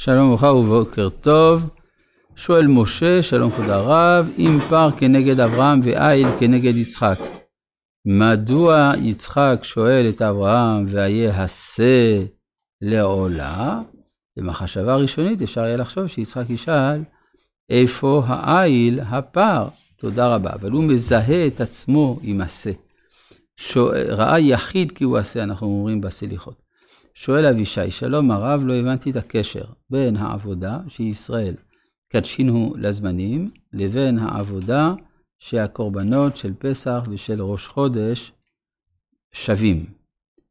[0.00, 1.70] שלום וברכה ובוקר טוב.
[2.36, 7.18] שואל משה, שלום כבוד הרב, אם פר כנגד אברהם ואיל כנגד יצחק.
[8.06, 12.24] מדוע יצחק שואל את אברהם והיה הסה
[12.82, 13.80] לעולה?
[14.36, 17.02] במחשבה ראשונית אפשר יהיה לחשוב שיצחק ישאל,
[17.70, 19.68] איפה האיל הפר?
[19.96, 20.50] תודה רבה.
[20.52, 22.72] אבל הוא מזהה את עצמו עם השה.
[24.08, 26.67] ראה יחיד כי הוא השה, אנחנו אומרים בסליחות.
[27.20, 31.54] שואל אבישי, שלום הרב, לא הבנתי את הקשר בין העבודה שישראל
[32.08, 34.94] קדשינו לזמנים, לבין העבודה
[35.38, 38.32] שהקורבנות של פסח ושל ראש חודש
[39.32, 39.86] שווים.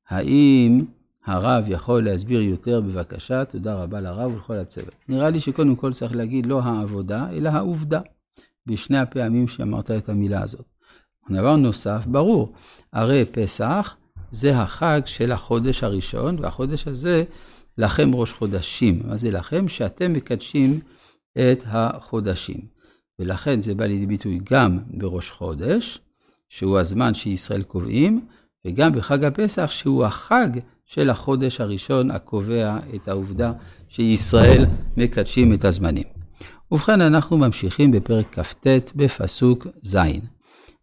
[0.09, 0.85] האם
[1.25, 3.45] הרב יכול להסביר יותר בבקשה?
[3.45, 4.95] תודה רבה לרב ולכל הצוות.
[5.07, 8.01] נראה לי שקודם כל צריך להגיד לא העבודה, אלא העובדה,
[8.65, 10.65] בשני הפעמים שאמרת את המילה הזאת.
[11.29, 12.53] דבר נוסף, ברור,
[12.93, 13.97] הרי פסח
[14.31, 17.23] זה החג של החודש הראשון, והחודש הזה
[17.77, 19.01] לכם ראש חודשים.
[19.05, 19.67] מה זה לכם?
[19.67, 20.79] שאתם מקדשים
[21.37, 22.59] את החודשים.
[23.19, 25.99] ולכן זה בא לידי ביטוי גם בראש חודש,
[26.49, 28.25] שהוא הזמן שישראל קובעים,
[28.67, 30.49] וגם בחג הפסח, שהוא החג
[30.85, 33.53] של החודש הראשון הקובע את העובדה
[33.89, 34.65] שישראל
[34.97, 36.03] מקדשים את הזמנים.
[36.71, 39.97] ובכן, אנחנו ממשיכים בפרק כ"ט בפסוק ז'.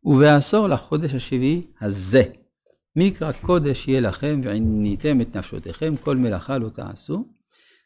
[0.05, 2.23] ובעשור לחודש השביעי הזה,
[2.97, 7.25] מקרא קודש יהיה לכם ועניתם את נפשותיכם, כל מלאכה לא תעשו.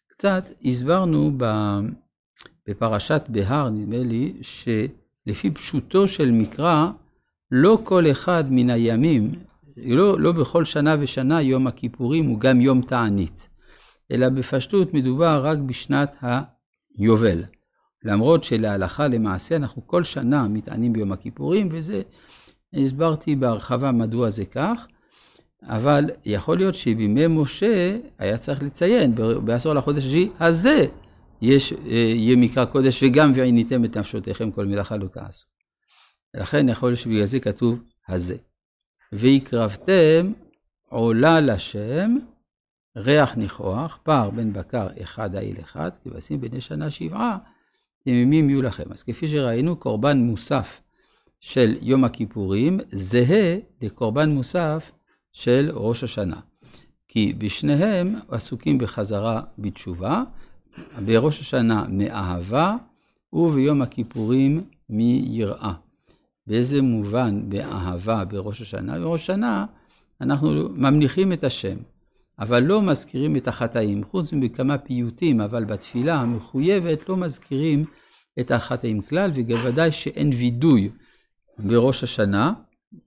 [0.06, 1.38] קצת הסברנו
[2.68, 6.90] בפרשת בהר, נדמה לי, שלפי פשוטו של מקרא,
[7.50, 9.30] לא כל אחד מן הימים,
[9.76, 13.48] לא, לא בכל שנה ושנה יום הכיפורים הוא גם יום תענית,
[14.12, 17.42] אלא בפשטות מדובר רק בשנת היובל.
[18.04, 22.02] למרות שלהלכה למעשה אנחנו כל שנה מתענים ביום הכיפורים, וזה,
[22.72, 24.86] הסברתי בהרחבה מדוע זה כך,
[25.62, 29.14] אבל יכול להיות שבימי משה היה צריך לציין,
[29.44, 30.86] בעשור לחודש השישי הזה
[31.42, 35.46] יש, אה, יהיה מקרא קודש וגם ועיניתם את נפשותיכם כל מלאכה לא תעשו.
[36.34, 37.78] לכן יכול להיות שבגלל זה כתוב
[38.08, 38.36] הזה.
[39.12, 40.32] והקרבתם
[40.88, 42.16] עולה לשם
[42.96, 47.38] ריח ניחוח, פער בין בקר אחד העיל אחד, כבשים בני שנה שבעה,
[48.04, 48.92] תמימים יהיו לכם.
[48.92, 50.80] אז כפי שראינו, קורבן מוסף
[51.40, 54.90] של יום הכיפורים זהה לקורבן מוסף
[55.38, 56.40] של ראש השנה.
[57.08, 60.22] כי בשניהם עסוקים בחזרה בתשובה,
[61.04, 62.76] בראש השנה מאהבה
[63.32, 65.72] וביום הכיפורים מיראה.
[66.46, 68.98] באיזה מובן באהבה בראש השנה?
[68.98, 69.66] בראש השנה
[70.20, 71.76] אנחנו ממליכים את השם,
[72.38, 77.84] אבל לא מזכירים את החטאים, חוץ מכמה פיוטים, אבל בתפילה המחויבת לא מזכירים
[78.40, 80.90] את החטאים כלל, וגם ודאי שאין וידוי
[81.58, 82.52] בראש השנה,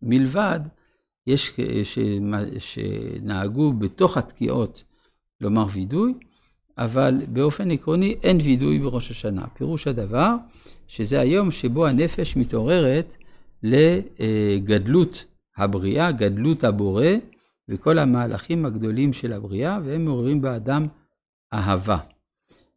[0.01, 0.59] מלבד
[1.27, 1.59] יש
[2.59, 4.83] שנהגו בתוך התקיעות
[5.41, 6.13] לומר וידוי,
[6.77, 9.47] אבל באופן עקרוני אין וידוי בראש השנה.
[9.47, 10.35] פירוש הדבר
[10.87, 13.15] שזה היום שבו הנפש מתעוררת
[13.63, 15.25] לגדלות
[15.57, 17.05] הבריאה, גדלות הבורא,
[17.69, 20.87] וכל המהלכים הגדולים של הבריאה, והם מעוררים באדם
[21.53, 21.97] אהבה.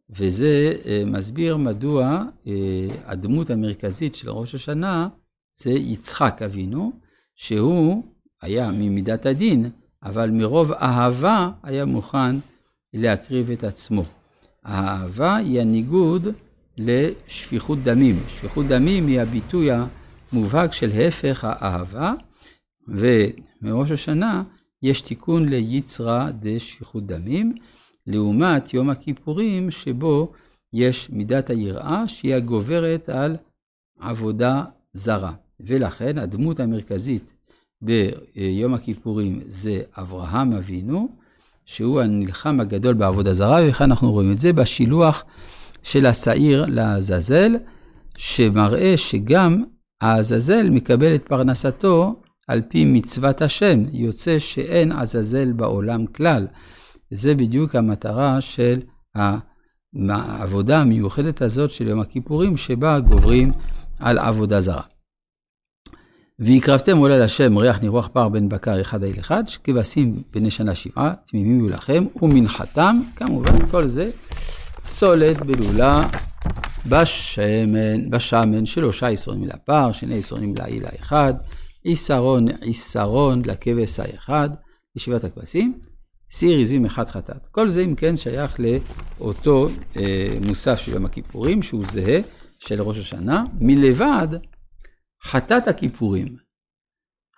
[0.09, 5.07] וזה אה, מסביר מדוע אה, הדמות המרכזית של ראש השנה
[5.53, 6.91] זה יצחק אבינו,
[7.35, 8.03] שהוא
[8.41, 9.69] היה ממידת הדין,
[10.03, 12.35] אבל מרוב אהבה היה מוכן
[12.93, 14.03] להקריב את עצמו.
[14.63, 16.27] האהבה היא הניגוד
[16.77, 18.23] לשפיכות דמים.
[18.27, 19.69] שפיכות דמים היא הביטוי
[20.31, 22.13] המובהק של הפך האהבה,
[22.87, 24.43] ומראש השנה
[24.81, 27.53] יש תיקון ליצרא דשפיכות דמים,
[28.07, 30.31] לעומת יום הכיפורים שבו
[30.73, 33.37] יש מידת היראה שהיא הגוברת על
[33.99, 34.63] עבודה
[34.93, 35.33] זרה.
[35.59, 37.33] ולכן הדמות המרכזית
[37.81, 41.09] ביום הכיפורים זה אברהם אבינו,
[41.65, 45.23] שהוא הנלחם הגדול בעבודה זרה, וכאן אנחנו רואים את זה בשילוח
[45.83, 47.55] של השעיר לעזאזל,
[48.17, 49.63] שמראה שגם
[50.01, 56.47] העזאזל מקבל את פרנסתו על פי מצוות השם, יוצא שאין עזאזל בעולם כלל.
[57.11, 58.79] זה בדיוק המטרה של
[60.09, 63.51] העבודה המיוחדת הזאת של יום הכיפורים, שבה גוברים
[63.99, 64.94] על עבודה זרה.
[66.39, 71.13] והקרבתם עולה לשם ריח נירוח פר בן בקר אחד האל אחד, כבשים בני שנה שבעה,
[71.31, 74.09] תמימים יהיו לכם, ומנחתם, כמובן כל זה,
[74.85, 76.07] סולת בלולה
[76.89, 81.33] בשמן, בשמן, שלושה יסרונים לפר, שני יסרונים לעיל האחד,
[81.83, 84.49] עיסרון עיסרון לכבש האחד,
[84.95, 85.79] ישיבת הכבשים,
[86.31, 87.47] סיר עזים אחד חטאת.
[87.51, 88.59] כל זה אם כן שייך
[89.19, 89.67] לאותו
[89.97, 92.19] אה, מוסף של יום הכיפורים, שהוא זהה
[92.59, 94.27] של ראש השנה, מלבד
[95.25, 96.37] חטאת הכיפורים.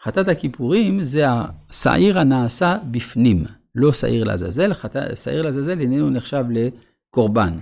[0.04, 3.44] חטאת הכיפורים זה השעיר הנעשה בפנים,
[3.76, 4.72] לא שעיר לעזאזל.
[5.16, 6.46] שעיר לעזאזל איננו נחשב
[7.10, 7.60] קורבן,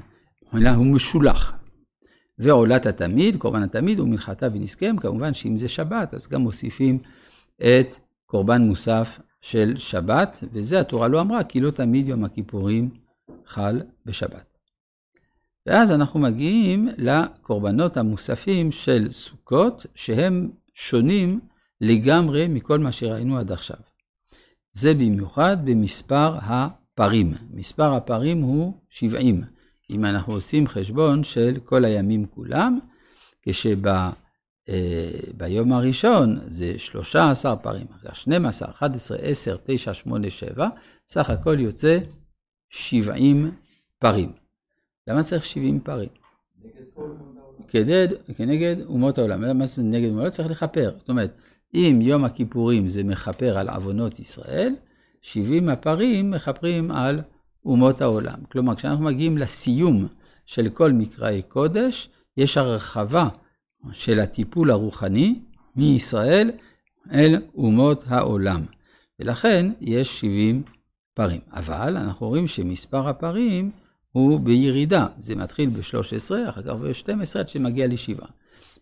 [0.54, 1.54] אלא הוא משולח.
[2.40, 7.00] ועולת התמיד, קורבן התמיד הוא מנחתה ונסכם, כמובן שאם זה שבת, אז גם מוסיפים
[7.58, 7.96] את
[8.26, 12.90] קורבן מוסף של שבת, וזה התורה לא אמרה, כי לא תמיד יום הכיפורים
[13.46, 14.55] חל בשבת.
[15.66, 21.40] ואז אנחנו מגיעים לקורבנות המוספים של סוכות, שהם שונים
[21.82, 23.78] לגמרי מכל מה שראינו עד עכשיו.
[24.74, 27.34] זה במיוחד במספר הפרים.
[27.52, 29.42] מספר הפרים הוא 70.
[29.90, 32.80] אם אנחנו עושים חשבון של כל הימים כולם,
[33.42, 33.88] כשב...
[33.88, 35.10] אה,
[35.72, 40.68] הראשון זה 13 פרים, אחר 12, 11, 10, 9, 8, 7,
[41.08, 41.98] סך הכל יוצא
[42.70, 43.52] 70
[44.00, 44.45] פרים.
[45.08, 46.10] למה צריך 70 פרים?
[47.68, 48.08] כנגד,
[48.38, 49.42] כנגד אומות העולם.
[49.42, 50.30] למה זה נגד אומות העולם?
[50.30, 50.96] צריך לכפר.
[51.00, 51.38] זאת אומרת,
[51.74, 54.76] אם יום הכיפורים זה מכפר על עוונות ישראל,
[55.22, 57.22] 70 הפרים מכפרים על
[57.66, 58.40] אומות העולם.
[58.52, 60.08] כלומר, כשאנחנו מגיעים לסיום
[60.46, 63.28] של כל מקראי קודש, יש הרחבה
[63.92, 65.40] של הטיפול הרוחני
[65.76, 66.52] מישראל
[67.12, 68.66] אל אומות העולם.
[69.20, 70.64] ולכן יש 70
[71.14, 71.40] פרים.
[71.52, 73.72] אבל אנחנו רואים שמספר הפרים
[74.16, 75.08] הוא בירידה.
[75.18, 78.28] זה מתחיל ב-13, אחר כך ב-12 עד שמגיע לשבעה.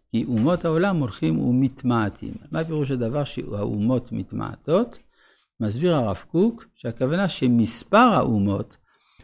[0.09, 2.33] כי אומות העולם הולכים ומתמעטים.
[2.51, 4.97] מה פירוש הדבר שהאומות מתמעטות?
[5.59, 8.77] מסביר הרב קוק שהכוונה שמספר האומות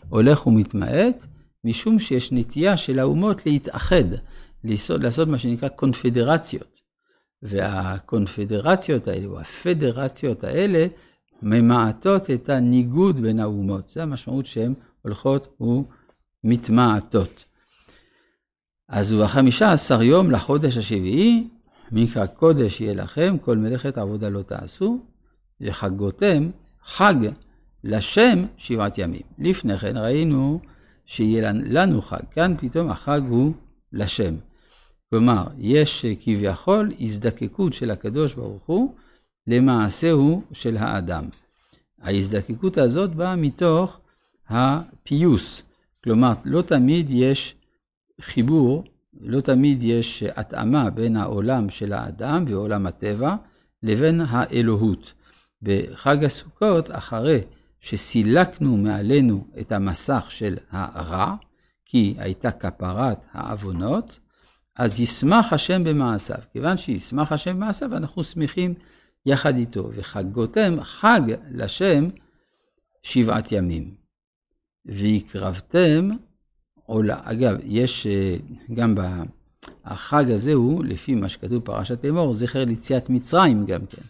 [0.10, 1.26] הולך ומתמעט,
[1.64, 4.06] משום שיש נטייה של האומות להתאחד,
[4.64, 6.78] לעשות, לעשות מה שנקרא קונפדרציות.
[7.42, 10.88] והקונפדרציות האלה, או הפדרציות האלה,
[11.42, 13.88] ממעטות את הניגוד בין האומות.
[13.88, 15.56] זה המשמעות שהן הולכות
[16.44, 17.46] ומתמעטות.
[18.90, 21.48] אז ובחמישה עשר יום לחודש השביעי,
[21.92, 25.06] מקרא קודש יהיה לכם, כל מלאכת עבודה לא תעשו,
[25.62, 26.50] וחגותם
[26.86, 27.16] חג
[27.84, 29.22] לשם שבעת ימים.
[29.40, 30.60] לפני כן ראינו
[31.06, 33.54] שיהיה לנו חג, כאן פתאום החג הוא
[33.94, 34.36] לשם.
[35.10, 38.96] כלומר, יש כביכול הזדקקות של הקדוש ברוך הוא
[39.48, 41.26] למעשהו של האדם.
[42.02, 44.00] ההזדקקות הזאת באה מתוך
[44.50, 45.64] הפיוס.
[46.04, 47.56] כלומר, לא תמיד יש
[48.22, 48.84] חיבור,
[49.22, 53.36] לא תמיד יש התאמה בין העולם של האדם ועולם הטבע
[53.84, 55.14] לבין האלוהות.
[55.62, 57.40] בחג הסוכות, אחרי
[57.80, 61.36] שסילקנו מעלינו את המסך של הרע,
[61.86, 64.20] כי הייתה כפרת העוונות,
[64.76, 66.38] אז ישמח השם במעשיו.
[66.52, 68.74] כיוון שישמח השם במעשיו, אנחנו שמחים
[69.26, 69.90] יחד איתו.
[69.96, 72.10] וחגותם חג לשם
[73.04, 73.94] שבעת ימים.
[74.90, 76.10] והקרבתם
[76.86, 77.20] עולה.
[77.24, 78.36] אגב, יש אה,
[78.74, 78.96] גם
[79.86, 84.02] החג הזה הוא, לפי מה שכתוב בפרשת אמור, זכר ליציאת מצרים גם כן.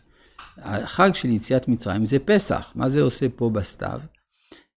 [0.57, 2.71] החג של יציאת מצרים זה פסח.
[2.75, 3.99] מה זה עושה פה בסתיו?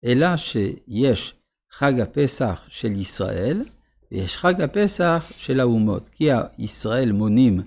[0.05, 1.33] אלא שיש
[1.71, 3.65] חג הפסח של ישראל,
[4.11, 6.09] ויש חג הפסח של האומות.
[6.09, 7.61] כי ישראל מונים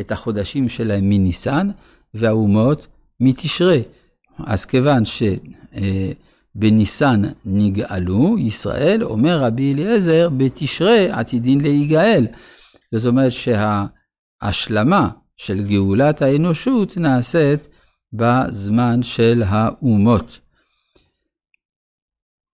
[0.00, 1.70] את החודשים שלהם מניסן,
[2.14, 2.86] והאומות
[3.20, 3.82] מתשרי.
[4.38, 5.04] אז כיוון
[6.56, 12.26] שבניסן נגאלו, ישראל, אומר רבי אליעזר, בתשרי עתידין להיגאל.
[12.94, 17.68] זאת אומרת שההשלמה של גאולת האנושות נעשית
[18.12, 20.40] בזמן של האומות.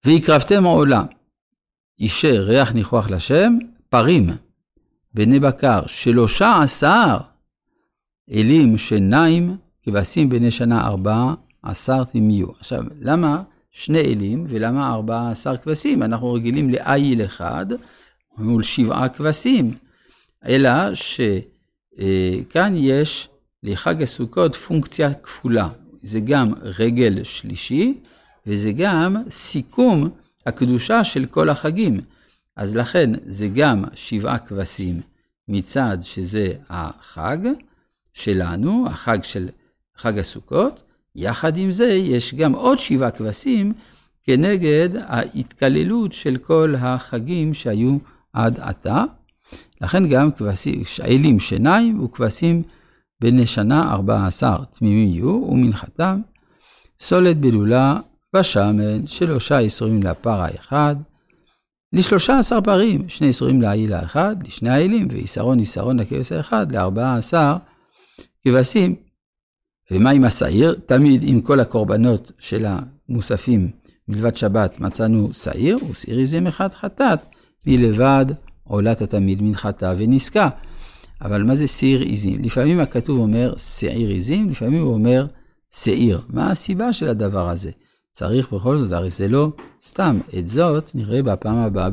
[0.04, 1.06] והקרבתם עולם,
[1.98, 3.58] אישר ריח ניחוח לשם,
[3.88, 4.31] פרים,
[5.15, 7.17] בני בקר, שלושה עשר
[8.31, 12.46] אלים שניים, כבשים בני שנה ארבעה עשר תמיו.
[12.58, 13.43] עכשיו, למה
[13.78, 16.02] שני אלים ולמה ארבעה עשר כבשים?
[16.02, 17.66] אנחנו רגילים לאיל אחד
[18.38, 19.74] מול שבעה כבשים,
[20.46, 21.20] אלא ש...
[21.98, 23.28] אה, יש
[23.62, 25.68] לחג הסוכות פונקציה כפולה.
[26.02, 27.98] זה גם רגל שלישי,
[28.46, 30.10] וזה גם סיכום
[30.46, 32.00] הקדושה של כל החגים.
[32.56, 35.00] אז לכן זה גם שבעה כבשים
[35.48, 37.38] מצד שזה החג
[38.12, 39.48] שלנו, החג של
[39.96, 40.82] חג הסוכות,
[41.17, 43.73] יחד עם זה יש גם עוד שבעה כבשים
[44.25, 47.96] כנגד ההתקללות של כל החגים שהיו
[48.32, 49.05] עד עתה.
[49.81, 52.63] לכן גם כבשים, אלים שיניים וכבשים
[53.20, 56.20] בני שנה ארבע עשר תמימים יהיו, ומנחתם
[57.01, 57.99] סולת בלולה
[58.37, 60.96] בשמן, שלושה איסורים לפר האחד,
[61.93, 67.56] לשלושה עשר פרים, שני איסורים לעיל האחד, לשני האלים, ואיסרון איסרון לכבש האחד, לארבעה עשר
[68.44, 69.06] כבשים.
[69.90, 70.76] ומה עם השעיר?
[70.86, 73.70] תמיד עם כל הקורבנות של המוספים
[74.08, 77.19] מלבד שבת מצאנו שעיר, ושעיר איזם אחד חטאת,
[77.66, 78.26] מלבד
[78.64, 80.48] עולת התמיד מנחתה ונסקה.
[81.22, 82.43] אבל מה זה שעיר עיזים?
[82.43, 85.26] לפעמים הכתוב אומר שעיר עיזים, לפעמים הוא אומר
[85.74, 86.20] שעיר.
[86.28, 87.70] מה הסיבה של הדבר הזה?
[88.12, 89.52] צריך בכל זאת, הרי זה לא
[89.82, 90.19] סתם.
[90.38, 91.90] את זאת נראה בפעם הבאה.